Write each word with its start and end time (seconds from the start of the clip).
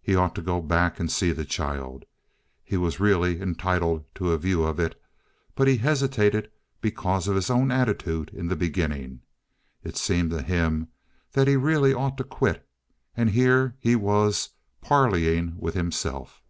He 0.00 0.14
ought 0.16 0.34
to 0.36 0.40
go 0.40 0.62
back 0.62 0.98
and 0.98 1.12
see 1.12 1.30
the 1.30 1.44
child—he 1.44 2.78
was 2.78 2.98
really 3.00 3.38
entitled 3.38 4.06
to 4.14 4.32
a 4.32 4.38
view 4.38 4.62
of 4.64 4.80
it—but 4.80 5.68
he 5.68 5.76
hesitated 5.76 6.50
because 6.80 7.28
of 7.28 7.36
his 7.36 7.50
own 7.50 7.70
attitude 7.70 8.30
in 8.32 8.48
the 8.48 8.56
beginning. 8.56 9.20
It 9.84 9.98
seemed 9.98 10.30
to 10.30 10.40
him 10.40 10.88
that 11.32 11.48
he 11.48 11.56
really 11.56 11.92
ought 11.92 12.16
to 12.16 12.24
quit, 12.24 12.66
and 13.14 13.28
here 13.28 13.76
he 13.78 13.94
was 13.94 14.48
parleying 14.80 15.56
with 15.58 15.74
himself. 15.74 16.40